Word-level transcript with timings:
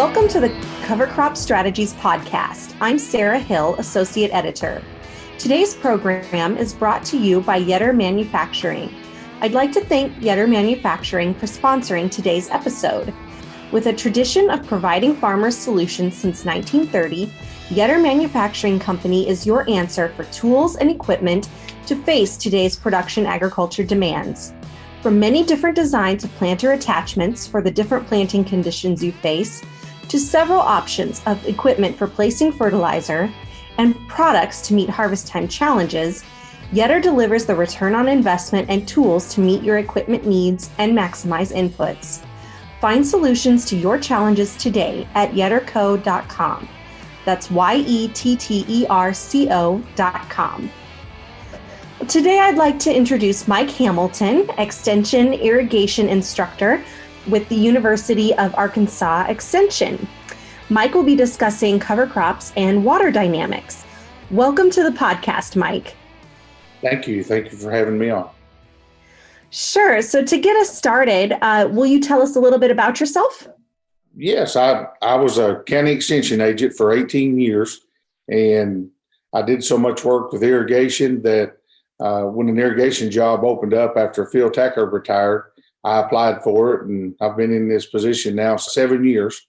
Welcome 0.00 0.28
to 0.28 0.40
the 0.40 0.48
Cover 0.84 1.06
Crop 1.06 1.36
Strategies 1.36 1.92
podcast. 1.92 2.74
I'm 2.80 2.98
Sarah 2.98 3.38
Hill, 3.38 3.74
Associate 3.74 4.32
Editor. 4.32 4.82
Today's 5.38 5.74
program 5.74 6.56
is 6.56 6.72
brought 6.72 7.04
to 7.04 7.18
you 7.18 7.42
by 7.42 7.62
Yetter 7.62 7.94
Manufacturing. 7.94 8.94
I'd 9.42 9.52
like 9.52 9.72
to 9.72 9.84
thank 9.84 10.14
Yetter 10.14 10.48
Manufacturing 10.48 11.34
for 11.34 11.44
sponsoring 11.44 12.10
today's 12.10 12.48
episode. 12.48 13.12
With 13.72 13.88
a 13.88 13.92
tradition 13.92 14.48
of 14.48 14.66
providing 14.66 15.14
farmers 15.16 15.54
solutions 15.54 16.16
since 16.16 16.46
1930, 16.46 17.26
Yetter 17.68 18.02
Manufacturing 18.02 18.78
Company 18.78 19.28
is 19.28 19.44
your 19.44 19.68
answer 19.68 20.14
for 20.16 20.24
tools 20.32 20.76
and 20.76 20.90
equipment 20.90 21.50
to 21.84 21.94
face 21.94 22.38
today's 22.38 22.74
production 22.74 23.26
agriculture 23.26 23.84
demands. 23.84 24.54
From 25.02 25.20
many 25.20 25.44
different 25.44 25.76
designs 25.76 26.24
of 26.24 26.34
planter 26.36 26.72
attachments 26.72 27.46
for 27.46 27.60
the 27.60 27.70
different 27.70 28.06
planting 28.06 28.44
conditions 28.44 29.04
you 29.04 29.12
face, 29.12 29.62
to 30.10 30.18
several 30.18 30.58
options 30.58 31.22
of 31.26 31.46
equipment 31.46 31.96
for 31.96 32.08
placing 32.08 32.52
fertilizer 32.52 33.32
and 33.78 33.96
products 34.08 34.60
to 34.62 34.74
meet 34.74 34.90
harvest 34.90 35.28
time 35.28 35.46
challenges, 35.46 36.24
Yetter 36.72 37.00
delivers 37.00 37.46
the 37.46 37.54
return 37.54 37.94
on 37.94 38.08
investment 38.08 38.68
and 38.68 38.86
tools 38.86 39.32
to 39.34 39.40
meet 39.40 39.62
your 39.62 39.78
equipment 39.78 40.26
needs 40.26 40.68
and 40.78 40.96
maximize 40.96 41.54
inputs. 41.54 42.24
Find 42.80 43.06
solutions 43.06 43.64
to 43.66 43.76
your 43.76 43.98
challenges 43.98 44.56
today 44.56 45.06
at 45.14 45.30
yetterco.com. 45.30 46.68
That's 47.24 47.50
Y 47.50 47.76
E 47.86 48.08
T 48.08 48.36
T 48.36 48.64
E 48.66 48.86
R 48.88 49.12
C 49.14 49.48
O.com. 49.50 50.70
Today, 52.08 52.38
I'd 52.38 52.56
like 52.56 52.78
to 52.80 52.94
introduce 52.94 53.46
Mike 53.46 53.70
Hamilton, 53.70 54.48
Extension 54.58 55.34
Irrigation 55.34 56.08
Instructor 56.08 56.82
with 57.28 57.48
the 57.48 57.56
University 57.56 58.34
of 58.34 58.54
Arkansas 58.54 59.26
Extension. 59.28 60.08
Mike 60.68 60.94
will 60.94 61.02
be 61.02 61.16
discussing 61.16 61.78
cover 61.78 62.06
crops 62.06 62.52
and 62.56 62.84
water 62.84 63.10
dynamics. 63.10 63.84
Welcome 64.30 64.70
to 64.70 64.82
the 64.82 64.90
podcast, 64.90 65.56
Mike. 65.56 65.96
Thank 66.80 67.08
you. 67.08 67.24
Thank 67.24 67.50
you 67.50 67.58
for 67.58 67.70
having 67.70 67.98
me 67.98 68.10
on. 68.10 68.30
Sure. 69.50 70.00
So, 70.00 70.24
to 70.24 70.38
get 70.38 70.56
us 70.56 70.76
started, 70.76 71.36
uh, 71.42 71.68
will 71.70 71.86
you 71.86 72.00
tell 72.00 72.22
us 72.22 72.36
a 72.36 72.40
little 72.40 72.58
bit 72.60 72.70
about 72.70 73.00
yourself? 73.00 73.48
Yes, 74.16 74.54
I, 74.56 74.86
I 75.02 75.16
was 75.16 75.38
a 75.38 75.62
county 75.66 75.90
extension 75.90 76.40
agent 76.40 76.74
for 76.74 76.92
18 76.92 77.38
years, 77.38 77.80
and 78.28 78.90
I 79.32 79.42
did 79.42 79.64
so 79.64 79.76
much 79.76 80.04
work 80.04 80.32
with 80.32 80.42
irrigation 80.42 81.22
that 81.22 81.56
uh, 82.00 82.22
when 82.22 82.48
an 82.48 82.58
irrigation 82.58 83.10
job 83.10 83.44
opened 83.44 83.74
up 83.74 83.96
after 83.96 84.26
Phil 84.26 84.50
Tacker 84.50 84.86
retired, 84.86 85.50
I 85.84 86.00
applied 86.00 86.42
for 86.42 86.74
it, 86.74 86.86
and 86.86 87.14
I've 87.20 87.36
been 87.36 87.52
in 87.52 87.68
this 87.68 87.86
position 87.86 88.34
now 88.34 88.56
seven 88.56 89.04
years. 89.04 89.46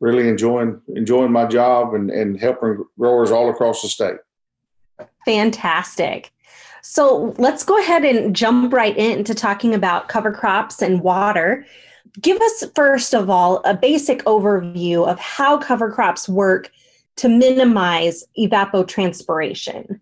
Really 0.00 0.28
enjoying 0.28 0.82
enjoying 0.88 1.32
my 1.32 1.46
job 1.46 1.94
and, 1.94 2.10
and 2.10 2.38
helping 2.38 2.84
growers 2.98 3.30
all 3.30 3.48
across 3.48 3.80
the 3.80 3.88
state. 3.88 4.16
Fantastic. 5.24 6.30
So 6.82 7.34
let's 7.38 7.64
go 7.64 7.78
ahead 7.78 8.04
and 8.04 8.36
jump 8.36 8.72
right 8.72 8.94
into 8.94 9.34
talking 9.34 9.74
about 9.74 10.08
cover 10.08 10.30
crops 10.30 10.82
and 10.82 11.00
water. 11.00 11.64
Give 12.20 12.38
us, 12.40 12.64
first 12.74 13.14
of 13.14 13.30
all, 13.30 13.62
a 13.64 13.74
basic 13.74 14.22
overview 14.24 15.08
of 15.08 15.18
how 15.18 15.56
cover 15.56 15.90
crops 15.90 16.28
work 16.28 16.70
to 17.16 17.28
minimize 17.28 18.24
evapotranspiration. 18.38 19.98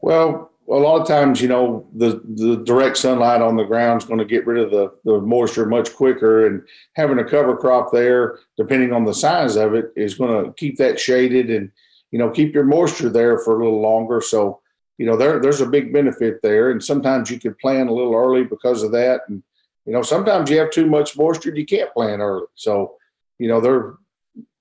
Well, 0.00 0.49
a 0.70 0.78
lot 0.78 1.00
of 1.00 1.08
times, 1.08 1.40
you 1.40 1.48
know, 1.48 1.88
the, 1.94 2.22
the 2.36 2.62
direct 2.64 2.96
sunlight 2.96 3.42
on 3.42 3.56
the 3.56 3.64
ground 3.64 4.02
is 4.02 4.08
going 4.08 4.20
to 4.20 4.24
get 4.24 4.46
rid 4.46 4.62
of 4.62 4.70
the, 4.70 4.92
the 5.04 5.20
moisture 5.20 5.66
much 5.66 5.94
quicker. 5.94 6.46
And 6.46 6.62
having 6.94 7.18
a 7.18 7.24
cover 7.24 7.56
crop 7.56 7.92
there, 7.92 8.38
depending 8.56 8.92
on 8.92 9.04
the 9.04 9.14
size 9.14 9.56
of 9.56 9.74
it, 9.74 9.92
is 9.96 10.14
going 10.14 10.44
to 10.44 10.52
keep 10.52 10.76
that 10.78 11.00
shaded 11.00 11.50
and, 11.50 11.70
you 12.10 12.18
know, 12.18 12.30
keep 12.30 12.54
your 12.54 12.64
moisture 12.64 13.08
there 13.08 13.38
for 13.38 13.60
a 13.60 13.64
little 13.64 13.80
longer. 13.80 14.20
So 14.20 14.60
you 15.00 15.06
know, 15.06 15.16
there, 15.16 15.40
there's 15.40 15.62
a 15.62 15.66
big 15.66 15.94
benefit 15.94 16.42
there. 16.42 16.72
And 16.72 16.84
sometimes 16.84 17.30
you 17.30 17.40
can 17.40 17.54
plan 17.54 17.88
a 17.88 17.92
little 17.92 18.14
early 18.14 18.44
because 18.44 18.82
of 18.82 18.92
that. 18.92 19.22
And, 19.28 19.42
you 19.86 19.94
know, 19.94 20.02
sometimes 20.02 20.50
you 20.50 20.58
have 20.58 20.70
too 20.70 20.84
much 20.84 21.16
moisture 21.16 21.54
you 21.54 21.64
can't 21.64 21.90
plan 21.94 22.20
early. 22.20 22.44
So, 22.54 22.96
you 23.38 23.48
know, 23.48 23.62
there, 23.62 23.94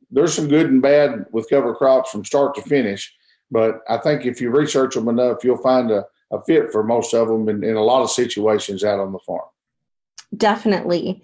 there's 0.10 0.34
some 0.34 0.48
good 0.48 0.68
and 0.68 0.82
bad 0.82 1.26
with 1.34 1.50
cover 1.50 1.76
crops 1.76 2.12
from 2.12 2.24
start 2.24 2.56
to 2.56 2.62
finish. 2.62 3.14
But 3.52 3.82
I 3.90 3.98
think 3.98 4.26
if 4.26 4.40
you 4.42 4.52
research 4.52 4.96
them 4.96 5.08
enough, 5.08 5.44
you'll 5.44 5.58
find 5.58 5.92
a, 5.92 6.06
a 6.32 6.42
fit 6.44 6.72
for 6.72 6.84
most 6.84 7.14
of 7.14 7.28
them 7.28 7.50
in, 7.50 7.64
in 7.64 7.76
a 7.76 7.84
lot 7.84 8.04
of 8.04 8.12
situations 8.12 8.84
out 8.84 9.00
on 9.00 9.12
the 9.12 9.20
farm. 9.20 9.48
Definitely. 10.38 11.24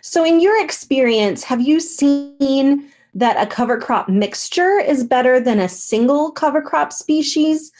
So, 0.00 0.24
in 0.24 0.40
your 0.40 0.62
experience, 0.64 1.44
have 1.44 1.60
you 1.60 1.78
seen 1.78 2.90
that 3.14 3.36
a 3.40 3.46
cover 3.46 3.78
crop 3.78 4.08
mixture 4.08 4.78
is 4.78 5.04
better 5.04 5.40
than 5.40 5.60
a 5.60 5.68
single 5.68 6.30
cover 6.30 6.62
crop 6.62 6.92
species? 6.92 7.70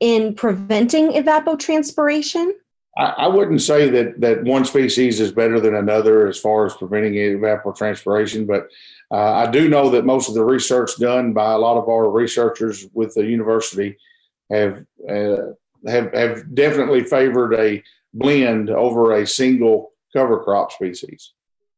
in 0.00 0.34
preventing 0.34 1.10
evapotranspiration? 1.12 2.52
I, 2.96 3.04
I 3.04 3.26
wouldn't 3.28 3.62
say 3.62 3.88
that 3.90 4.20
that 4.20 4.42
one 4.42 4.64
species 4.64 5.20
is 5.20 5.30
better 5.30 5.60
than 5.60 5.76
another 5.76 6.26
as 6.26 6.38
far 6.38 6.66
as 6.66 6.74
preventing 6.74 7.14
evapotranspiration, 7.14 8.46
but 8.46 8.68
uh, 9.10 9.44
I 9.46 9.50
do 9.50 9.68
know 9.68 9.90
that 9.90 10.04
most 10.04 10.28
of 10.28 10.34
the 10.34 10.44
research 10.44 10.96
done 10.98 11.32
by 11.32 11.52
a 11.52 11.58
lot 11.58 11.76
of 11.76 11.88
our 11.88 12.10
researchers 12.10 12.86
with 12.92 13.14
the 13.14 13.24
university 13.24 13.96
have 14.50 14.84
uh, 15.08 15.52
have 15.86 16.12
have 16.14 16.54
definitely 16.54 17.04
favored 17.04 17.54
a 17.54 17.82
blend 18.14 18.70
over 18.70 19.12
a 19.12 19.26
single 19.26 19.92
cover 20.12 20.42
crop 20.42 20.72
species. 20.72 21.32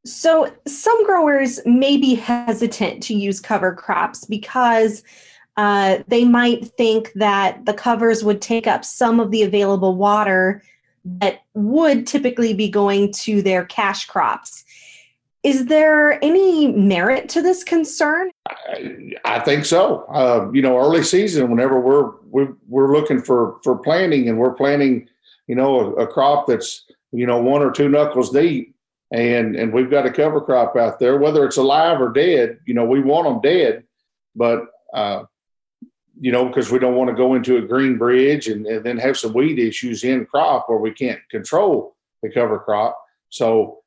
So 0.04 0.52
some 0.66 1.06
growers 1.06 1.60
may 1.64 1.96
be 1.96 2.16
hesitant 2.16 3.02
to 3.04 3.14
use 3.14 3.40
cover 3.40 3.72
crops 3.72 4.24
because 4.24 5.04
uh, 5.56 5.98
they 6.08 6.24
might 6.24 6.66
think 6.76 7.12
that 7.14 7.64
the 7.66 7.74
covers 7.74 8.24
would 8.24 8.40
take 8.40 8.66
up 8.66 8.84
some 8.84 9.20
of 9.20 9.30
the 9.30 9.42
available 9.42 9.94
water 9.94 10.62
that 11.04 11.42
would 11.54 12.06
typically 12.06 12.54
be 12.54 12.68
going 12.68 13.12
to 13.12 13.42
their 13.42 13.64
cash 13.64 14.06
crops. 14.06 14.64
Is 15.42 15.66
there 15.66 16.24
any 16.24 16.68
merit 16.68 17.28
to 17.30 17.42
this 17.42 17.64
concern? 17.64 18.30
I, 18.48 19.12
I 19.24 19.40
think 19.40 19.64
so. 19.64 20.04
Uh, 20.04 20.48
you 20.52 20.62
know, 20.62 20.78
early 20.78 21.02
season, 21.02 21.50
whenever 21.50 21.80
we're, 21.80 22.12
we're 22.26 22.54
we're 22.68 22.92
looking 22.92 23.20
for 23.20 23.58
for 23.64 23.76
planting 23.76 24.28
and 24.28 24.38
we're 24.38 24.54
planting, 24.54 25.08
you 25.48 25.56
know, 25.56 25.96
a, 25.96 26.04
a 26.04 26.06
crop 26.06 26.46
that's 26.46 26.84
you 27.10 27.26
know 27.26 27.40
one 27.42 27.62
or 27.62 27.72
two 27.72 27.88
knuckles 27.88 28.30
deep, 28.30 28.76
and 29.10 29.56
and 29.56 29.72
we've 29.72 29.90
got 29.90 30.06
a 30.06 30.12
cover 30.12 30.40
crop 30.40 30.76
out 30.76 31.00
there, 31.00 31.18
whether 31.18 31.44
it's 31.44 31.56
alive 31.56 32.00
or 32.00 32.12
dead. 32.12 32.60
You 32.64 32.74
know, 32.74 32.84
we 32.84 33.00
want 33.00 33.26
them 33.26 33.40
dead, 33.40 33.84
but 34.36 34.66
uh, 34.94 35.24
you 36.20 36.30
know, 36.30 36.46
because 36.46 36.70
we 36.70 36.78
don't 36.78 36.94
want 36.94 37.10
to 37.10 37.16
go 37.16 37.34
into 37.34 37.56
a 37.56 37.62
green 37.62 37.98
bridge 37.98 38.46
and, 38.46 38.64
and, 38.66 38.84
then 38.84 38.98
have 38.98 39.16
some 39.16 39.32
weed 39.32 39.58
issues 39.58 40.04
in 40.04 40.26
crop 40.26 40.68
where 40.68 40.78
we 40.78 40.92
can't 40.92 41.18
control 41.30 41.96
the 42.22 42.30
cover 42.30 42.58
crop. 42.60 42.96
So 43.30 43.81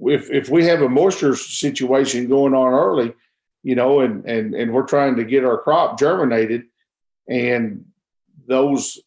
if 0.00 0.30
if 0.30 0.48
we 0.48 0.66
have 0.66 0.82
a 0.82 0.88
moisture 0.88 1.36
situation 1.36 2.28
going 2.28 2.54
on 2.54 2.72
early, 2.72 3.14
you 3.62 3.74
know, 3.74 4.00
and 4.00 4.24
and 4.26 4.54
and 4.54 4.72
we're 4.72 4.86
trying 4.86 5.16
to 5.16 5.24
get 5.24 5.44
our 5.44 5.58
crop 5.58 5.98
germinated, 5.98 6.64
and 7.28 7.84
those 8.46 9.00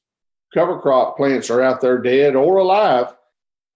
cover 0.53 0.79
crop 0.79 1.17
plants 1.17 1.49
are 1.49 1.61
out 1.61 1.81
there 1.81 1.97
dead 1.97 2.35
or 2.35 2.57
alive, 2.57 3.13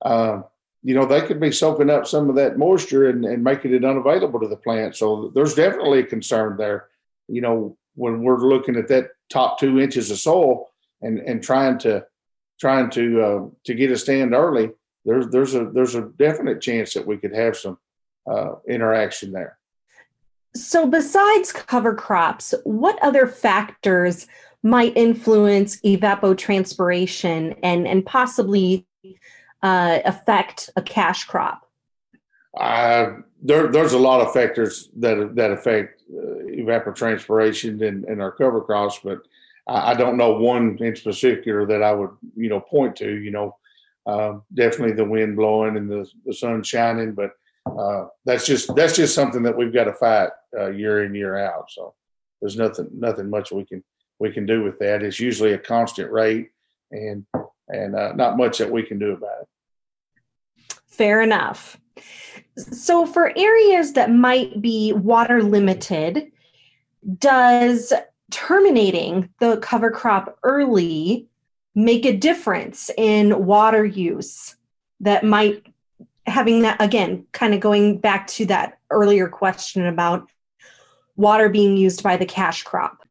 uh, 0.02 0.42
you 0.82 0.96
know, 0.96 1.06
they 1.06 1.22
could 1.22 1.40
be 1.40 1.52
soaking 1.52 1.90
up 1.90 2.08
some 2.08 2.30
of 2.30 2.36
that 2.36 2.58
moisture 2.58 3.10
and, 3.10 3.26
and 3.26 3.44
making 3.44 3.74
it 3.74 3.84
unavailable 3.84 4.40
to 4.40 4.48
the 4.48 4.56
plant. 4.56 4.96
So 4.96 5.32
there's 5.36 5.56
definitely 5.56 6.00
a 6.00 6.06
concern 6.06 6.56
there. 6.58 6.88
You 7.28 7.42
know, 7.42 7.78
when 7.96 8.24
we're 8.24 8.40
looking 8.40 8.78
at 8.78 8.88
that 8.88 9.10
top 9.30 9.60
two 9.60 9.80
inches 9.80 10.10
of 10.10 10.20
soil 10.20 10.70
and 11.02 11.20
and 11.20 11.44
trying 11.44 11.78
to 11.80 12.06
trying 12.60 12.90
to 12.92 13.22
uh, 13.22 13.46
to 13.66 13.74
get 13.74 13.92
a 13.92 13.98
stand 13.98 14.34
early, 14.34 14.72
there's 15.10 15.28
there's 15.30 15.56
a 15.56 15.66
there's 15.74 15.96
a 15.96 16.02
definite 16.18 16.62
chance 16.62 16.94
that 16.94 17.06
we 17.06 17.18
could 17.18 17.36
have 17.36 17.58
some 17.58 17.80
uh, 18.30 18.56
interaction 18.68 19.32
there. 19.32 19.58
So, 20.56 20.86
besides 20.86 21.52
cover 21.52 21.96
crops, 21.96 22.54
what 22.64 23.02
other 23.02 23.26
factors 23.26 24.28
might 24.62 24.96
influence 24.96 25.82
evapotranspiration 25.82 27.58
and 27.64 27.88
and 27.88 28.06
possibly 28.06 28.86
uh, 29.64 30.00
affect 30.06 30.70
a 30.76 30.82
cash 30.82 31.24
crop? 31.24 31.66
Uh, 32.60 33.18
there, 33.42 33.68
there's 33.68 33.94
a 33.94 33.98
lot 33.98 34.22
of 34.22 34.32
factors 34.32 34.90
that 34.98 35.36
that 35.36 35.50
affect 35.50 36.04
uh, 36.12 36.46
evapotranspiration 36.46 37.88
and, 37.88 38.06
and 38.06 38.22
our 38.22 38.32
cover 38.32 38.62
crops, 38.62 39.00
but 39.04 39.20
I, 39.68 39.92
I, 39.92 39.94
don't 39.94 40.18
know 40.18 40.34
one 40.34 40.78
in 40.80 40.94
particular 40.94 41.66
that 41.68 41.82
I 41.82 41.94
would 41.94 42.12
you 42.36 42.50
know 42.50 42.60
point 42.60 42.96
to. 42.98 43.18
You 43.18 43.32
know, 43.32 43.56
uh, 44.06 44.40
definitely 44.54 44.94
the 44.94 45.06
wind 45.06 45.36
blowing 45.36 45.78
and 45.78 45.90
the, 45.90 46.10
the 46.26 46.34
sun 46.34 46.64
shining, 46.64 47.14
but 47.14 47.32
uh, 47.66 48.08
that's 48.26 48.46
just 48.46 48.74
that's 48.76 48.96
just 48.96 49.14
something 49.14 49.44
that 49.44 49.56
we've 49.56 49.74
got 49.74 49.86
to 49.86 49.94
fight 49.94 50.30
uh, 50.58 50.70
year 50.70 51.04
in 51.04 51.14
year 51.14 51.38
out. 51.38 51.70
So 51.70 51.94
there's 52.42 52.58
nothing 52.58 52.90
nothing 52.94 53.30
much 53.30 53.52
we 53.52 53.66
can 53.66 53.84
we 54.20 54.32
can 54.32 54.46
do 54.46 54.64
with 54.64 54.80
that. 54.80 55.04
It's 55.04 55.20
usually 55.20 55.54
a 55.54 55.60
constant 55.60 56.12
rate 56.12 56.50
and 56.92 57.26
and 57.68 57.96
uh, 57.96 58.14
not 58.14 58.38
much 58.38 58.58
that 58.58 58.72
we 58.72 58.84
can 58.84 59.00
do 59.00 59.12
about 59.12 59.42
it. 59.42 59.48
Fair 60.88 61.22
enough. 61.22 61.80
So, 62.58 63.06
for 63.06 63.32
areas 63.38 63.94
that 63.94 64.12
might 64.12 64.62
be 64.62 64.92
water 64.94 65.44
limited, 65.44 66.32
does 67.20 67.94
terminating 68.32 69.30
the 69.40 69.58
cover 69.58 69.92
crop 69.92 70.38
early 70.44 71.29
make 71.80 72.06
a 72.06 72.16
difference 72.16 72.92
in 72.98 73.46
water 73.46 73.86
use 73.86 74.56
that 75.00 75.24
might 75.24 75.66
having 76.26 76.62
that 76.62 76.80
again 76.82 77.26
kind 77.32 77.54
of 77.54 77.60
going 77.60 77.98
back 77.98 78.28
to 78.28 78.46
that 78.46 78.78
earlier 78.90 79.30
question 79.30 79.86
about 79.88 80.30
water 81.16 81.48
being 81.48 81.78
used 81.78 82.04
by 82.04 82.18
the 82.18 82.26
cash 82.26 82.64
crop. 82.64 83.08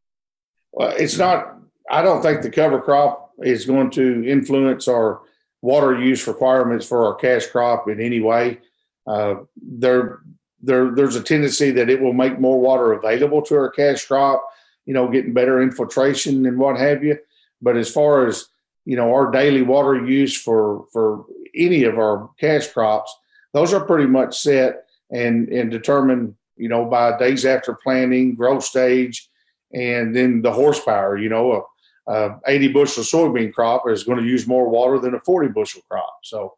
Well 0.73 0.95
it's 0.97 1.17
not 1.17 1.57
i 1.91 2.03
don't 2.03 2.21
think 2.23 2.43
the 2.43 2.51
cover 2.51 2.81
crop 2.81 3.33
is 3.43 3.65
going 3.65 3.91
to 3.91 4.29
influence 4.29 4.87
our 4.87 5.23
water 5.63 5.99
use 5.99 6.27
requirements 6.27 6.87
for 6.87 7.07
our 7.07 7.15
cash 7.15 7.47
crop 7.47 7.89
in 7.89 8.01
any 8.01 8.21
way. 8.21 8.59
Uh, 9.07 9.37
there, 9.57 10.21
there 10.63 10.91
there's 10.91 11.17
a 11.17 11.23
tendency 11.23 11.71
that 11.71 11.89
it 11.89 12.01
will 12.03 12.13
make 12.13 12.39
more 12.39 12.61
water 12.61 12.93
available 12.93 13.41
to 13.41 13.55
our 13.57 13.71
cash 13.71 14.05
crop 14.05 14.47
you 14.85 14.93
know 14.93 15.09
getting 15.09 15.33
better 15.33 15.63
infiltration 15.63 16.45
and 16.45 16.59
what 16.59 16.79
have 16.79 17.03
you. 17.03 17.19
But 17.63 17.79
as 17.79 17.91
far 17.91 18.27
as 18.27 18.49
you 18.89 18.97
know 18.97 19.13
our 19.13 19.31
daily 19.31 19.61
water 19.61 20.03
use 20.07 20.35
for 20.35 20.87
for 20.95 21.27
any 21.55 21.85
of 21.85 21.99
our 21.99 22.31
cash 22.41 22.69
crops, 22.69 23.15
those 23.53 23.75
are 23.75 23.85
pretty 23.85 24.07
much 24.07 24.41
set 24.41 24.87
and 25.11 25.51
and 25.51 25.71
determined, 25.71 26.35
you 26.57 26.71
know, 26.71 26.87
by 26.87 27.19
days 27.19 27.45
after 27.45 27.75
planting, 27.75 28.35
growth 28.35 28.65
stage, 28.65 29.29
and 29.75 30.17
then 30.17 30.41
the 30.41 30.51
horsepower. 30.51 31.19
You 31.19 31.29
know, 31.29 31.67
a, 32.07 32.13
a 32.13 32.41
80 32.47 32.69
bushel 32.69 33.05
soybean 33.05 33.53
crop 33.53 33.83
is 33.91 34.05
going 34.05 34.21
to 34.21 34.25
use 34.25 34.47
more 34.47 34.71
water 34.71 34.99
than 34.99 35.15
a 35.15 35.21
40 35.21 35.49
bushel 35.49 35.83
crop. 35.91 36.21
So, 36.25 36.55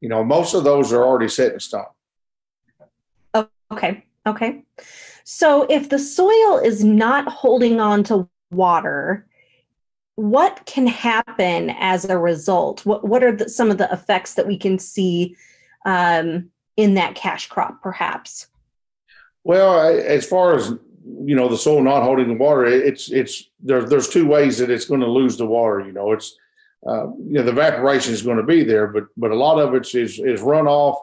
you 0.00 0.08
know, 0.08 0.22
most 0.22 0.54
of 0.54 0.62
those 0.62 0.92
are 0.92 1.04
already 1.04 1.28
set 1.28 1.52
in 1.52 1.58
stone. 1.58 1.84
Okay. 3.72 4.04
Okay. 4.24 4.62
So 5.24 5.66
if 5.68 5.88
the 5.88 5.98
soil 5.98 6.58
is 6.58 6.84
not 6.84 7.26
holding 7.26 7.80
on 7.80 8.04
to 8.04 8.28
water, 8.52 9.26
what 10.16 10.62
can 10.66 10.86
happen 10.86 11.70
as 11.70 12.04
a 12.04 12.18
result? 12.18 12.84
What 12.84 13.04
what 13.06 13.22
are 13.22 13.32
the, 13.32 13.48
some 13.48 13.70
of 13.70 13.78
the 13.78 13.90
effects 13.92 14.34
that 14.34 14.46
we 14.46 14.58
can 14.58 14.78
see 14.78 15.36
um, 15.86 16.50
in 16.76 16.94
that 16.94 17.14
cash 17.14 17.48
crop, 17.48 17.82
perhaps? 17.82 18.48
Well, 19.44 19.80
as 19.80 20.26
far 20.26 20.54
as 20.54 20.68
you 21.04 21.34
know, 21.34 21.48
the 21.48 21.56
soil 21.56 21.82
not 21.82 22.04
holding 22.04 22.28
the 22.28 22.34
water, 22.34 22.64
it's 22.66 23.10
it's 23.10 23.50
there, 23.60 23.82
there's 23.82 24.08
two 24.08 24.26
ways 24.26 24.58
that 24.58 24.70
it's 24.70 24.84
going 24.84 25.00
to 25.00 25.10
lose 25.10 25.36
the 25.36 25.46
water. 25.46 25.80
You 25.80 25.92
know, 25.92 26.12
it's 26.12 26.36
uh, 26.86 27.08
you 27.08 27.34
know 27.34 27.42
the 27.42 27.52
evaporation 27.52 28.12
is 28.12 28.22
going 28.22 28.36
to 28.36 28.42
be 28.42 28.64
there, 28.64 28.86
but 28.88 29.04
but 29.16 29.30
a 29.30 29.36
lot 29.36 29.58
of 29.58 29.74
it 29.74 29.94
is 29.94 30.18
is 30.18 30.40
runoff. 30.40 30.96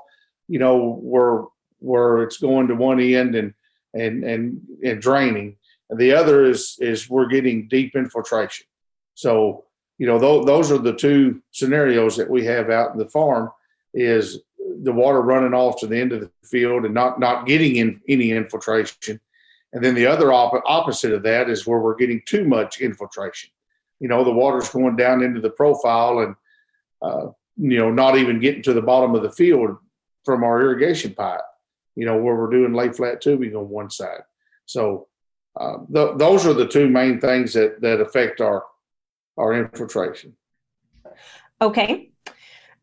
You 0.47 0.59
know, 0.59 0.99
where 1.01 1.43
where 1.79 2.23
it's 2.23 2.37
going 2.37 2.67
to 2.67 2.75
one 2.75 2.99
end 2.99 3.35
and 3.35 3.53
and 3.93 4.23
and 4.23 4.61
and 4.83 5.01
draining, 5.01 5.57
and 5.89 5.99
the 5.99 6.13
other 6.13 6.45
is 6.45 6.77
is 6.79 7.09
we're 7.09 7.27
getting 7.27 7.67
deep 7.67 7.95
infiltration. 7.95 8.65
So, 9.19 9.65
you 9.97 10.07
know, 10.07 10.17
th- 10.17 10.45
those 10.45 10.71
are 10.71 10.77
the 10.77 10.93
two 10.93 11.41
scenarios 11.51 12.15
that 12.15 12.29
we 12.29 12.45
have 12.45 12.69
out 12.69 12.93
in 12.93 12.97
the 12.97 13.09
farm 13.09 13.51
is 13.93 14.39
the 14.81 14.93
water 14.93 15.21
running 15.21 15.53
off 15.53 15.77
to 15.81 15.87
the 15.87 15.99
end 15.99 16.13
of 16.13 16.21
the 16.21 16.31
field 16.45 16.85
and 16.85 16.93
not, 16.93 17.19
not 17.19 17.45
getting 17.45 17.75
in 17.75 17.99
any 18.07 18.31
infiltration. 18.31 19.19
And 19.73 19.83
then 19.83 19.93
the 19.93 20.05
other 20.05 20.31
op- 20.31 20.63
opposite 20.65 21.11
of 21.11 21.23
that 21.23 21.49
is 21.49 21.67
where 21.67 21.79
we're 21.79 21.97
getting 21.97 22.21
too 22.25 22.45
much 22.45 22.79
infiltration. 22.79 23.49
You 23.99 24.07
know, 24.07 24.23
the 24.23 24.31
water's 24.31 24.69
going 24.69 24.95
down 24.95 25.21
into 25.21 25.41
the 25.41 25.49
profile 25.49 26.19
and, 26.19 26.35
uh, 27.01 27.31
you 27.57 27.77
know, 27.77 27.91
not 27.91 28.17
even 28.17 28.39
getting 28.39 28.63
to 28.63 28.73
the 28.73 28.81
bottom 28.81 29.15
of 29.15 29.21
the 29.21 29.33
field 29.33 29.75
from 30.23 30.45
our 30.45 30.61
irrigation 30.61 31.13
pipe, 31.13 31.41
you 31.97 32.05
know, 32.05 32.15
where 32.15 32.35
we're 32.35 32.49
doing 32.49 32.71
lay 32.71 32.87
flat 32.87 33.19
tubing 33.19 33.53
on 33.53 33.67
one 33.67 33.89
side. 33.89 34.21
So 34.65 35.09
uh, 35.59 35.79
th- 35.93 36.15
those 36.15 36.45
are 36.45 36.53
the 36.53 36.69
two 36.69 36.87
main 36.87 37.19
things 37.19 37.51
that, 37.51 37.81
that 37.81 37.99
affect 37.99 38.39
our 38.39 38.63
our 39.39 39.53
infiltration. 39.53 40.35
Okay. 41.61 42.11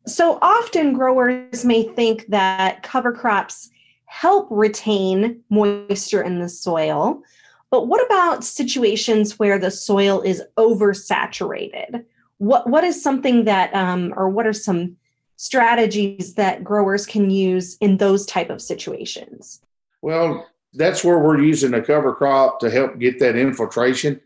So 0.06 0.38
often 0.40 0.94
growers 0.94 1.64
may 1.64 1.84
think 1.84 2.26
that 2.28 2.82
cover 2.82 3.12
crops 3.12 3.70
help 4.06 4.48
retain 4.50 5.42
moisture 5.50 6.22
in 6.22 6.40
the 6.40 6.48
soil. 6.48 7.22
But 7.70 7.88
what 7.88 8.04
about 8.06 8.44
situations 8.44 9.38
where 9.38 9.58
the 9.58 9.70
soil 9.70 10.22
is 10.22 10.42
oversaturated? 10.56 12.04
What 12.38 12.68
what 12.68 12.84
is 12.84 13.02
something 13.02 13.44
that 13.44 13.74
um, 13.74 14.14
or 14.16 14.28
what 14.28 14.46
are 14.46 14.52
some 14.52 14.96
strategies 15.36 16.34
that 16.34 16.64
growers 16.64 17.04
can 17.04 17.30
use 17.30 17.76
in 17.80 17.96
those 17.96 18.24
type 18.26 18.50
of 18.50 18.62
situations? 18.62 19.60
Well, 20.00 20.46
that's 20.72 21.02
where 21.02 21.18
we're 21.18 21.40
using 21.40 21.74
a 21.74 21.82
cover 21.82 22.14
crop 22.14 22.60
to 22.60 22.70
help 22.70 22.98
get 22.98 23.18
that 23.20 23.36
infiltration. 23.36 24.20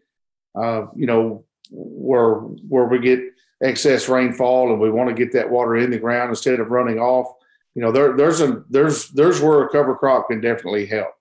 Uh, 0.55 0.87
you 0.95 1.07
know, 1.07 1.45
where 1.71 2.35
where 2.35 2.85
we 2.85 2.99
get 2.99 3.21
excess 3.63 4.09
rainfall 4.09 4.73
and 4.73 4.81
we 4.81 4.91
want 4.91 5.09
to 5.09 5.15
get 5.15 5.33
that 5.33 5.51
water 5.51 5.77
in 5.77 5.91
the 5.91 5.99
ground 5.99 6.31
instead 6.31 6.61
of 6.61 6.71
running 6.71 6.99
off. 6.99 7.35
You 7.75 7.83
know, 7.83 7.93
there, 7.93 8.17
there's 8.17 8.41
a 8.41 8.65
there's 8.69 9.09
there's 9.11 9.41
where 9.41 9.63
a 9.63 9.69
cover 9.69 9.95
crop 9.95 10.29
can 10.29 10.41
definitely 10.41 10.87
help. 10.87 11.15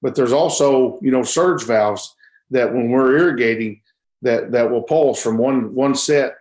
But 0.00 0.14
there's 0.14 0.32
also 0.32 0.98
you 1.02 1.10
know 1.10 1.22
surge 1.22 1.64
valves 1.64 2.14
that 2.50 2.72
when 2.72 2.90
we're 2.90 3.16
irrigating 3.16 3.82
that 4.22 4.52
that 4.52 4.70
will 4.70 4.82
pulse 4.82 5.22
from 5.22 5.38
one 5.38 5.74
one 5.74 5.94
set 5.94 6.36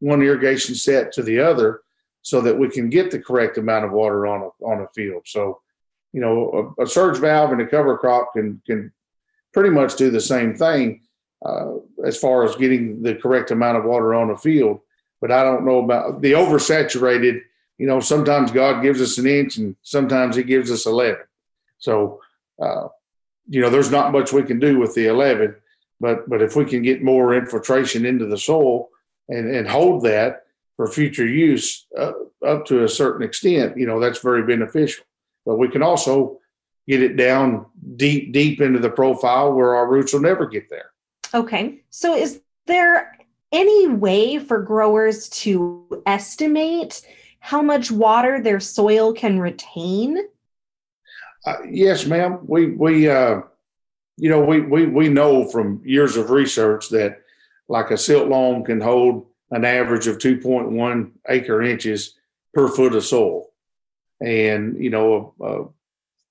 one 0.00 0.22
irrigation 0.22 0.74
set 0.74 1.12
to 1.12 1.22
the 1.22 1.40
other 1.40 1.80
so 2.22 2.40
that 2.40 2.56
we 2.56 2.68
can 2.68 2.90
get 2.90 3.10
the 3.10 3.18
correct 3.18 3.58
amount 3.58 3.84
of 3.84 3.92
water 3.92 4.26
on 4.26 4.42
a 4.42 4.64
on 4.64 4.82
a 4.82 4.88
field. 4.88 5.22
So, 5.26 5.60
you 6.12 6.20
know, 6.20 6.74
a, 6.78 6.82
a 6.82 6.86
surge 6.86 7.18
valve 7.18 7.52
and 7.52 7.60
a 7.60 7.66
cover 7.66 7.96
crop 7.96 8.32
can 8.34 8.60
can 8.66 8.92
pretty 9.54 9.70
much 9.70 9.96
do 9.96 10.10
the 10.10 10.20
same 10.20 10.54
thing 10.54 11.00
uh, 11.44 11.74
as 12.04 12.18
far 12.18 12.44
as 12.44 12.56
getting 12.56 13.02
the 13.02 13.14
correct 13.14 13.50
amount 13.50 13.78
of 13.78 13.84
water 13.84 14.14
on 14.14 14.30
a 14.30 14.36
field. 14.36 14.80
But 15.20 15.32
I 15.32 15.42
don't 15.42 15.64
know 15.64 15.82
about 15.82 16.20
the 16.20 16.32
oversaturated. 16.32 17.42
You 17.78 17.86
know, 17.86 18.00
sometimes 18.00 18.50
God 18.50 18.82
gives 18.82 19.00
us 19.00 19.18
an 19.18 19.26
inch, 19.26 19.56
and 19.56 19.76
sometimes 19.82 20.36
He 20.36 20.42
gives 20.42 20.70
us 20.70 20.86
eleven. 20.86 21.24
So, 21.78 22.20
uh, 22.60 22.88
you 23.48 23.60
know, 23.60 23.70
there's 23.70 23.90
not 23.90 24.12
much 24.12 24.32
we 24.32 24.42
can 24.42 24.58
do 24.58 24.78
with 24.78 24.94
the 24.94 25.06
eleven. 25.06 25.54
But 26.00 26.28
but 26.28 26.42
if 26.42 26.56
we 26.56 26.64
can 26.64 26.82
get 26.82 27.02
more 27.02 27.34
infiltration 27.34 28.04
into 28.04 28.26
the 28.26 28.38
soil 28.38 28.88
and 29.28 29.50
and 29.50 29.68
hold 29.68 30.04
that 30.04 30.44
for 30.76 30.86
future 30.86 31.26
use 31.26 31.86
uh, 31.98 32.12
up 32.46 32.66
to 32.66 32.84
a 32.84 32.88
certain 32.88 33.24
extent, 33.24 33.76
you 33.76 33.86
know, 33.86 33.98
that's 33.98 34.20
very 34.20 34.44
beneficial. 34.44 35.04
But 35.44 35.56
we 35.56 35.68
can 35.68 35.82
also 35.82 36.38
get 36.86 37.02
it 37.02 37.16
down 37.16 37.66
deep 37.96 38.32
deep 38.32 38.60
into 38.60 38.78
the 38.78 38.90
profile 38.90 39.52
where 39.52 39.74
our 39.74 39.88
roots 39.88 40.12
will 40.12 40.20
never 40.20 40.46
get 40.46 40.70
there. 40.70 40.90
Okay. 41.34 41.82
So 41.90 42.14
is 42.14 42.40
there 42.66 43.16
any 43.52 43.88
way 43.88 44.38
for 44.38 44.60
growers 44.60 45.28
to 45.28 46.02
estimate 46.06 47.02
how 47.40 47.62
much 47.62 47.90
water 47.90 48.40
their 48.40 48.60
soil 48.60 49.12
can 49.12 49.38
retain? 49.38 50.18
Uh, 51.46 51.56
yes, 51.68 52.06
ma'am. 52.06 52.40
We 52.42 52.72
we 52.72 53.08
uh, 53.08 53.40
you 54.16 54.28
know 54.28 54.44
we 54.44 54.60
we 54.60 54.86
we 54.86 55.08
know 55.08 55.44
from 55.48 55.80
years 55.84 56.16
of 56.16 56.30
research 56.30 56.88
that 56.90 57.22
like 57.68 57.90
a 57.90 57.98
silt 57.98 58.28
loam 58.28 58.64
can 58.64 58.80
hold 58.80 59.26
an 59.50 59.64
average 59.64 60.06
of 60.06 60.18
2.1 60.18 61.10
acre 61.28 61.62
inches 61.62 62.14
per 62.52 62.68
foot 62.68 62.94
of 62.94 63.04
soil, 63.04 63.50
and 64.20 64.82
you 64.82 64.90
know 64.90 65.34
uh, 65.42 65.64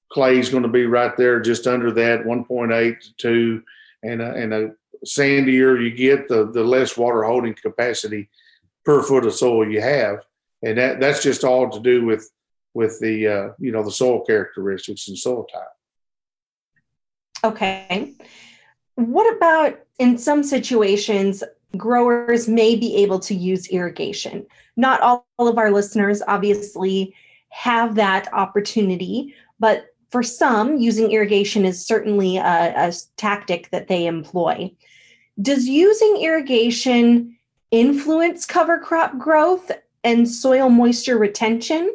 clay 0.09 0.37
is 0.37 0.49
going 0.49 0.63
to 0.63 0.69
be 0.69 0.85
right 0.85 1.15
there 1.17 1.39
just 1.39 1.67
under 1.67 1.91
that 1.91 2.23
1.8 2.25 2.99
to 2.99 3.13
2 3.17 3.63
and 4.03 4.21
a, 4.21 4.33
and 4.33 4.53
a 4.53 4.71
sandier 5.05 5.81
you 5.81 5.91
get, 5.91 6.27
the 6.27 6.51
the 6.51 6.63
less 6.63 6.97
water 6.97 7.23
holding 7.23 7.53
capacity 7.53 8.29
per 8.85 9.03
foot 9.03 9.25
of 9.25 9.33
soil 9.33 9.69
you 9.69 9.81
have, 9.81 10.19
and 10.63 10.77
that 10.77 10.99
that's 10.99 11.23
just 11.23 11.43
all 11.43 11.69
to 11.69 11.79
do 11.79 12.05
with 12.05 12.29
with 12.73 12.99
the 12.99 13.27
uh, 13.27 13.49
you 13.59 13.71
know 13.71 13.83
the 13.83 13.91
soil 13.91 14.23
characteristics 14.23 15.07
and 15.07 15.17
soil 15.17 15.45
type. 15.45 15.63
Okay. 17.43 18.13
What 18.95 19.35
about 19.35 19.79
in 19.99 20.17
some 20.17 20.43
situations, 20.43 21.43
growers 21.75 22.47
may 22.47 22.75
be 22.75 22.95
able 22.97 23.19
to 23.19 23.35
use 23.35 23.67
irrigation? 23.67 24.45
Not 24.75 25.01
all, 25.01 25.27
of 25.39 25.57
our 25.57 25.71
listeners 25.71 26.21
obviously 26.27 27.13
have 27.49 27.95
that 27.95 28.31
opportunity, 28.33 29.35
but 29.59 29.87
for 30.09 30.23
some, 30.23 30.77
using 30.77 31.11
irrigation 31.11 31.65
is 31.65 31.85
certainly 31.85 32.37
a, 32.37 32.73
a 32.75 32.93
tactic 33.17 33.69
that 33.71 33.87
they 33.87 34.07
employ. 34.07 34.71
Does 35.41 35.67
using 35.67 36.17
irrigation 36.21 37.37
influence 37.71 38.45
cover 38.45 38.79
crop 38.79 39.17
growth 39.17 39.71
and 40.03 40.27
soil 40.27 40.69
moisture 40.69 41.17
retention? 41.17 41.93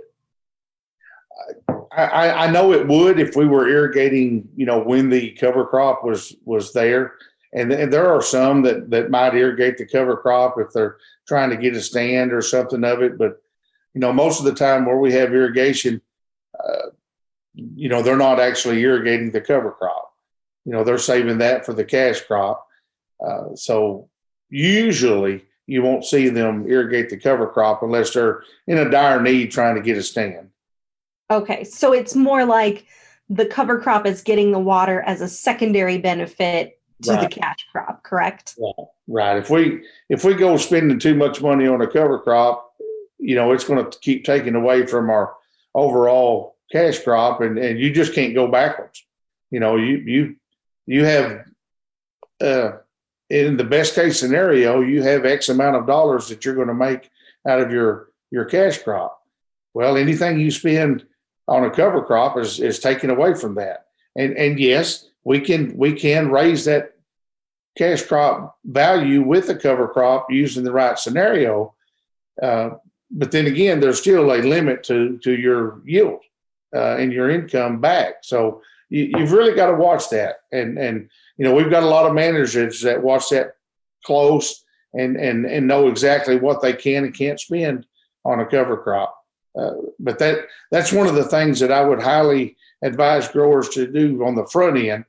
I, 1.95 2.47
I, 2.47 2.51
know 2.51 2.73
it 2.73 2.87
would 2.89 3.19
if 3.21 3.37
we 3.37 3.47
were 3.47 3.69
irrigating, 3.69 4.49
you 4.57 4.65
know, 4.65 4.79
when 4.79 5.11
the 5.11 5.33
cover 5.33 5.67
crop 5.67 6.05
was 6.05 6.35
was 6.45 6.73
there, 6.73 7.15
and, 7.53 7.71
and 7.71 7.93
there 7.93 8.11
are 8.11 8.23
some 8.23 8.63
that 8.63 8.89
that 8.91 9.11
might 9.11 9.35
irrigate 9.35 9.77
the 9.77 9.87
cover 9.87 10.17
crop 10.17 10.57
if 10.59 10.73
they're 10.73 10.97
trying 11.27 11.51
to 11.51 11.57
get 11.57 11.77
a 11.77 11.83
stand 11.83 12.33
or 12.33 12.41
something 12.41 12.83
of 12.85 13.03
it. 13.03 13.19
But 13.19 13.43
you 13.95 14.01
know, 14.01 14.13
most 14.13 14.39
of 14.39 14.47
the 14.47 14.55
time 14.55 14.87
where 14.87 14.97
we 14.97 15.13
have 15.13 15.35
irrigation, 15.35 16.01
uh, 16.59 16.91
you 17.55 17.91
know, 17.91 18.03
they're 18.03 18.17
not 18.17 18.41
actually 18.41 18.81
irrigating 18.81 19.31
the 19.31 19.41
cover 19.41 19.73
crop. 19.73 20.15
You 20.65 20.73
know, 20.73 20.85
they're 20.85 20.99
saving 20.99 21.39
that 21.39 21.67
for 21.67 21.75
the 21.75 21.85
cash 21.85 22.23
crop. 22.23 22.67
Uh, 23.25 23.55
so 23.55 24.09
usually 24.51 25.45
you 25.67 25.83
won't 25.83 26.05
see 26.05 26.29
them 26.29 26.67
irrigate 26.69 27.09
the 27.09 27.17
cover 27.17 27.47
crop 27.47 27.83
unless 27.83 28.13
they're 28.13 28.43
in 28.67 28.79
a 28.79 28.91
dire 28.91 29.23
need 29.23 29.51
trying 29.51 29.77
to 29.77 29.81
get 29.81 29.97
a 29.97 30.03
stand. 30.03 30.51
Okay, 31.31 31.65
so 31.65 31.93
it's 31.93 32.15
more 32.15 32.45
like 32.45 32.87
the 33.29 33.47
cover 33.47 33.79
crop 33.79 34.07
is 34.07 34.23
getting 34.23 34.53
the 34.53 34.59
water 34.59 35.01
as 35.01 35.21
a 35.21 35.29
secondary 35.29 35.99
benefit 35.99 36.79
to 37.03 37.13
right. 37.13 37.21
the 37.23 37.41
cash 37.41 37.67
crop, 37.71 38.03
correct? 38.03 38.55
Right. 38.59 38.87
right. 39.09 39.37
If 39.39 39.51
we 39.51 39.85
if 40.09 40.25
we 40.25 40.35
go 40.35 40.57
spending 40.57 40.99
too 40.99 41.15
much 41.15 41.41
money 41.41 41.67
on 41.67 41.81
a 41.81 41.87
cover 41.87 42.19
crop, 42.19 42.75
you 43.19 43.35
know, 43.35 43.53
it's 43.53 43.65
going 43.65 43.85
to 43.85 43.99
keep 44.01 44.25
taking 44.25 44.55
away 44.55 44.87
from 44.87 45.11
our 45.11 45.35
overall 45.75 46.57
cash 46.71 46.99
crop, 46.99 47.41
and 47.41 47.59
and 47.59 47.79
you 47.79 47.93
just 47.93 48.15
can't 48.15 48.35
go 48.35 48.49
backwards. 48.49 49.05
You 49.51 49.61
know, 49.61 49.77
you 49.77 49.97
you 49.97 50.37
you 50.87 51.05
have 51.05 51.45
uh, 52.41 52.73
in 53.33 53.57
the 53.57 53.65
best 53.65 53.95
case 53.95 54.21
scenario, 54.21 54.81
you 54.81 55.03
have 55.03 55.25
X 55.25 55.49
amount 55.49 55.77
of 55.77 55.87
dollars 55.87 56.29
that 56.29 56.45
you're 56.45 56.55
going 56.55 56.69
to 56.69 56.75
make 56.75 57.11
out 57.49 57.61
of 57.61 57.73
your 57.73 58.11
your 58.31 58.45
cash 58.45 58.79
crop. 58.79 59.21
Well, 59.75 59.97
anything 59.97 60.39
you 60.39 60.51
spend 60.51 61.07
on 61.49 61.65
a 61.65 61.71
cover 61.71 62.03
crop 62.03 62.39
is 62.39 62.61
is 62.61 62.79
taken 62.79 63.09
away 63.09 63.35
from 63.35 63.55
that. 63.55 63.87
And 64.17 64.37
and 64.37 64.61
yes, 64.61 65.09
we 65.25 65.41
can 65.41 65.75
we 65.77 65.95
can 65.95 66.31
raise 66.31 66.67
that 66.67 66.95
cash 67.79 68.03
crop 68.03 68.59
value 68.65 69.23
with 69.23 69.47
the 69.47 69.57
cover 69.57 69.89
crop 69.89 70.31
using 70.31 70.63
the 70.63 70.73
right 70.73 70.99
scenario. 70.99 71.75
Uh, 72.41 72.71
but 73.11 73.31
then 73.31 73.47
again, 73.47 73.81
there's 73.81 73.99
still 73.99 74.31
a 74.31 74.43
limit 74.43 74.85
to 74.85 75.19
to 75.25 75.33
your 75.33 75.81
yield 75.87 76.21
uh, 76.77 76.97
and 76.97 77.15
your 77.15 77.31
income 77.31 77.81
back. 77.81 78.17
So 78.23 78.61
you, 78.93 79.19
have 79.19 79.33
really 79.33 79.55
got 79.55 79.71
to 79.71 79.77
watch 79.77 80.11
that. 80.11 80.37
And 80.53 80.79
and 80.79 81.09
you 81.37 81.45
know 81.45 81.55
we've 81.55 81.71
got 81.71 81.83
a 81.83 81.89
lot 81.89 82.07
of 82.07 82.15
managers 82.15 82.83
that 82.83 83.03
watch 83.03 83.31
that 83.31 83.55
close 84.05 84.65
and 84.95 85.17
and 85.17 85.47
and 85.47 85.67
know 85.67 85.89
exactly 85.89 86.37
what 86.37 86.61
they 86.61 86.73
can 86.73 87.05
and 87.05 87.15
can't 87.15 87.41
spend 87.41 87.87
on 88.25 88.41
a 88.41 88.47
cover 88.47 88.77
crop. 88.77 89.17
Uh, 89.59 89.73
but 89.99 90.19
that 90.19 90.47
that's 90.71 90.93
one 90.93 91.07
of 91.07 91.15
the 91.15 91.25
things 91.25 91.61
that 91.61 91.73
I 91.73 91.83
would 91.83 92.03
highly 92.03 92.57
advise 92.83 93.29
growers 93.29 93.69
to 93.71 93.87
do 93.87 94.25
on 94.25 94.35
the 94.35 94.47
front 94.47 94.79
end 94.79 95.05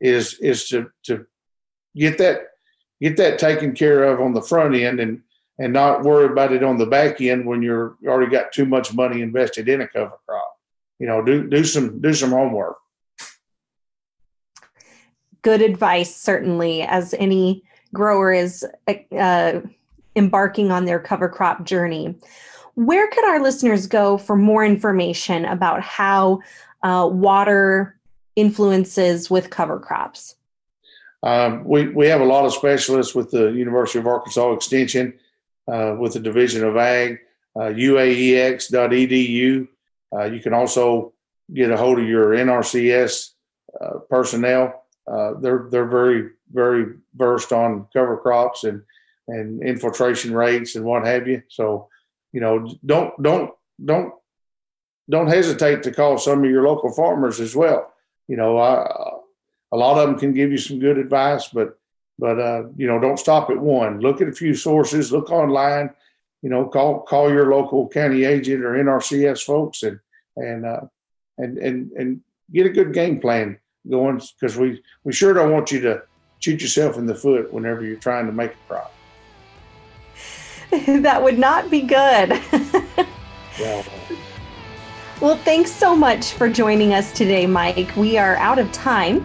is 0.00 0.34
is 0.34 0.68
to 0.68 0.90
to 1.04 1.26
get 1.96 2.18
that 2.18 2.48
get 3.00 3.16
that 3.16 3.38
taken 3.38 3.74
care 3.74 4.04
of 4.04 4.20
on 4.20 4.32
the 4.32 4.42
front 4.42 4.74
end 4.74 5.00
and 5.00 5.22
and 5.58 5.72
not 5.72 6.02
worry 6.02 6.26
about 6.26 6.52
it 6.52 6.64
on 6.64 6.78
the 6.78 6.86
back 6.86 7.20
end 7.20 7.46
when 7.46 7.62
you're 7.62 7.96
you 8.00 8.08
already 8.08 8.30
got 8.30 8.52
too 8.52 8.66
much 8.66 8.94
money 8.94 9.22
invested 9.22 9.68
in 9.68 9.80
a 9.80 9.88
cover 9.88 10.18
crop. 10.26 10.52
You 10.98 11.06
know, 11.06 11.22
do 11.22 11.48
do 11.48 11.64
some 11.64 12.00
do 12.00 12.12
some 12.14 12.30
homework. 12.30 12.76
Good 15.44 15.60
advice, 15.60 16.16
certainly, 16.16 16.82
as 16.82 17.14
any 17.18 17.62
grower 17.92 18.32
is 18.32 18.66
uh, 19.16 19.60
embarking 20.16 20.70
on 20.70 20.86
their 20.86 20.98
cover 20.98 21.28
crop 21.28 21.64
journey. 21.64 22.14
Where 22.76 23.08
could 23.08 23.26
our 23.26 23.40
listeners 23.40 23.86
go 23.86 24.18
for 24.18 24.36
more 24.36 24.64
information 24.64 25.44
about 25.44 25.82
how 25.82 26.40
uh, 26.82 27.08
water 27.12 28.00
influences 28.36 29.30
with 29.30 29.50
cover 29.50 29.78
crops? 29.78 30.36
Um, 31.22 31.62
we, 31.64 31.88
we 31.88 32.06
have 32.06 32.22
a 32.22 32.24
lot 32.24 32.46
of 32.46 32.54
specialists 32.54 33.14
with 33.14 33.30
the 33.30 33.52
University 33.52 33.98
of 33.98 34.06
Arkansas 34.06 34.52
Extension, 34.52 35.12
uh, 35.68 35.94
with 35.98 36.14
the 36.14 36.20
Division 36.20 36.64
of 36.64 36.78
Ag, 36.78 37.18
uh, 37.54 37.64
uaex.edu. 37.64 39.68
Uh, 40.10 40.24
you 40.24 40.40
can 40.40 40.54
also 40.54 41.12
get 41.52 41.70
a 41.70 41.76
hold 41.76 41.98
of 41.98 42.08
your 42.08 42.30
NRCS 42.30 43.32
uh, 43.78 43.98
personnel. 44.08 44.83
Uh, 45.10 45.34
they're 45.40 45.66
they're 45.70 45.88
very 45.88 46.30
very 46.52 46.94
versed 47.14 47.52
on 47.52 47.86
cover 47.92 48.16
crops 48.16 48.64
and 48.64 48.82
and 49.28 49.62
infiltration 49.62 50.34
rates 50.34 50.76
and 50.76 50.84
what 50.84 51.06
have 51.06 51.26
you. 51.26 51.42
So 51.48 51.88
you 52.32 52.40
know, 52.40 52.68
don't 52.84 53.20
don't 53.22 53.52
don't 53.84 54.12
don't 55.08 55.28
hesitate 55.28 55.82
to 55.82 55.92
call 55.92 56.18
some 56.18 56.44
of 56.44 56.50
your 56.50 56.66
local 56.66 56.92
farmers 56.92 57.40
as 57.40 57.54
well. 57.54 57.92
You 58.28 58.36
know, 58.36 58.58
I, 58.58 58.86
a 59.72 59.76
lot 59.76 59.98
of 59.98 60.08
them 60.08 60.18
can 60.18 60.32
give 60.32 60.50
you 60.50 60.58
some 60.58 60.78
good 60.78 60.98
advice, 60.98 61.48
but 61.48 61.78
but 62.18 62.38
uh, 62.38 62.64
you 62.76 62.86
know, 62.86 62.98
don't 62.98 63.18
stop 63.18 63.50
at 63.50 63.58
one. 63.58 64.00
Look 64.00 64.20
at 64.20 64.28
a 64.28 64.32
few 64.32 64.54
sources. 64.54 65.12
Look 65.12 65.30
online. 65.30 65.90
You 66.42 66.50
know, 66.50 66.66
call 66.66 67.00
call 67.00 67.30
your 67.30 67.54
local 67.54 67.88
county 67.88 68.24
agent 68.24 68.64
or 68.64 68.72
NRCS 68.72 69.42
folks 69.42 69.82
and 69.82 70.00
and 70.36 70.66
uh, 70.66 70.82
and 71.38 71.58
and 71.58 71.92
and 71.92 72.20
get 72.52 72.66
a 72.66 72.70
good 72.70 72.92
game 72.92 73.20
plan 73.20 73.58
going 73.88 74.20
because 74.40 74.56
we 74.56 74.82
we 75.04 75.12
sure 75.12 75.32
don't 75.32 75.52
want 75.52 75.70
you 75.70 75.80
to 75.80 76.02
shoot 76.40 76.60
yourself 76.60 76.98
in 76.98 77.06
the 77.06 77.14
foot 77.14 77.52
whenever 77.52 77.84
you're 77.84 77.96
trying 77.96 78.26
to 78.26 78.32
make 78.32 78.52
a 78.52 78.68
crop. 78.68 78.92
that 81.02 81.22
would 81.22 81.38
not 81.38 81.70
be 81.70 81.82
good. 81.82 82.30
well, 83.60 83.84
well, 85.20 85.36
thanks 85.38 85.70
so 85.70 85.94
much 85.94 86.32
for 86.32 86.48
joining 86.48 86.92
us 86.92 87.12
today, 87.12 87.46
Mike. 87.46 87.94
We 87.96 88.18
are 88.18 88.34
out 88.36 88.58
of 88.58 88.72
time. 88.72 89.24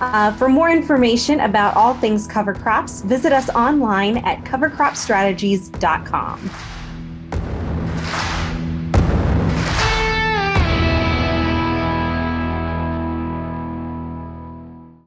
Uh, 0.00 0.32
for 0.32 0.48
more 0.48 0.70
information 0.70 1.40
about 1.40 1.76
all 1.76 1.92
things 1.94 2.26
cover 2.26 2.54
crops, 2.54 3.02
visit 3.02 3.32
us 3.32 3.50
online 3.50 4.16
at 4.18 4.44
covercropstrategies.com. 4.44 6.50